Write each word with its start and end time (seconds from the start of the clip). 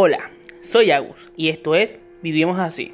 Hola, 0.00 0.30
soy 0.62 0.92
Agus 0.92 1.16
y 1.36 1.48
esto 1.48 1.74
es 1.74 1.96
Vivimos 2.22 2.60
así. 2.60 2.92